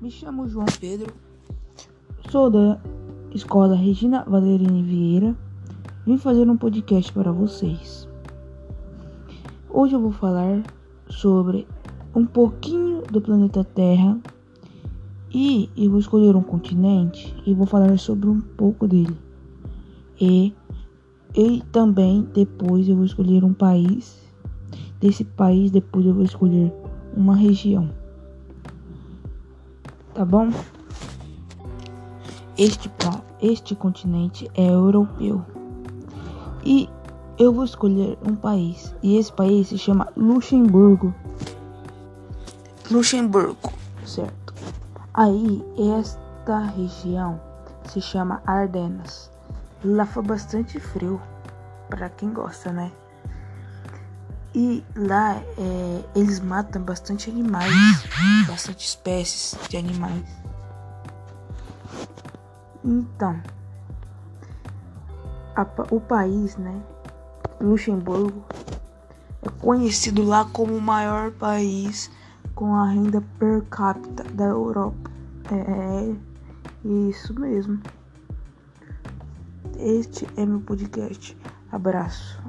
Me 0.00 0.10
chamo 0.10 0.48
João 0.48 0.66
Pedro, 0.80 1.14
sou 2.28 2.50
da 2.50 2.80
Escola 3.32 3.76
Regina 3.76 4.24
Valerini 4.24 4.82
Vieira. 4.82 5.36
Vim 6.04 6.18
fazer 6.18 6.50
um 6.50 6.56
podcast 6.56 7.12
para 7.12 7.30
vocês. 7.30 8.08
Hoje 9.70 9.94
eu 9.94 10.00
vou 10.00 10.10
falar 10.10 10.60
sobre 11.08 11.68
um 12.16 12.26
pouquinho 12.26 13.02
do 13.02 13.20
planeta 13.20 13.62
Terra 13.62 14.18
e 15.32 15.70
eu 15.76 15.88
vou 15.88 16.00
escolher 16.00 16.34
um 16.34 16.42
continente 16.42 17.32
e 17.46 17.54
vou 17.54 17.66
falar 17.66 17.96
sobre 18.00 18.28
um 18.28 18.40
pouco 18.40 18.88
dele. 18.88 19.16
E, 20.20 20.52
e 21.32 21.62
também 21.70 22.28
depois 22.34 22.88
eu 22.88 22.96
vou 22.96 23.04
escolher 23.04 23.44
um 23.44 23.54
país. 23.54 24.20
Desse 24.98 25.22
país 25.22 25.70
depois 25.70 26.04
eu 26.04 26.12
vou 26.12 26.24
escolher 26.24 26.74
uma 27.16 27.36
região 27.36 27.88
tá 30.16 30.24
bom? 30.24 30.48
Este, 32.56 32.90
este 33.38 33.74
continente 33.74 34.50
é 34.54 34.66
europeu. 34.66 35.44
E 36.64 36.88
eu 37.38 37.52
vou 37.52 37.64
escolher 37.64 38.18
um 38.26 38.34
país. 38.34 38.94
E 39.02 39.18
esse 39.18 39.30
país 39.30 39.68
se 39.68 39.76
chama 39.76 40.08
Luxemburgo. 40.16 41.14
Luxemburgo, 42.90 43.70
certo? 44.06 44.54
Aí, 45.12 45.62
esta 45.98 46.60
região 46.60 47.38
se 47.84 48.00
chama 48.00 48.42
Ardenas. 48.46 49.30
Lá 49.84 50.06
foi 50.06 50.22
bastante 50.22 50.80
frio, 50.80 51.20
para 51.90 52.08
quem 52.08 52.32
gosta, 52.32 52.72
né? 52.72 52.90
E 54.58 54.82
lá 54.96 55.36
é, 55.58 56.04
eles 56.14 56.40
matam 56.40 56.80
bastante 56.80 57.28
animais, 57.28 57.74
bastante 58.48 58.86
espécies 58.86 59.54
de 59.68 59.76
animais. 59.76 60.24
Então, 62.82 63.38
a, 65.54 65.66
o 65.90 66.00
país, 66.00 66.56
né, 66.56 66.80
Luxemburgo, 67.60 68.46
é 69.42 69.50
conhecido 69.60 70.22
lá 70.22 70.46
como 70.46 70.74
o 70.74 70.80
maior 70.80 71.32
país 71.32 72.10
com 72.54 72.74
a 72.74 72.88
renda 72.88 73.22
per 73.38 73.62
capita 73.64 74.24
da 74.24 74.46
Europa. 74.46 75.10
É 75.52 76.14
isso 76.82 77.38
mesmo. 77.38 77.78
Este 79.78 80.26
é 80.34 80.46
meu 80.46 80.60
podcast. 80.60 81.36
Abraço. 81.70 82.40